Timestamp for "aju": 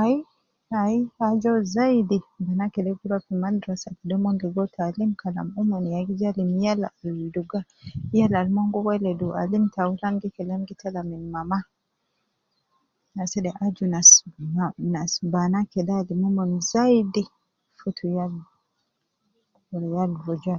1.26-1.48, 13.64-13.84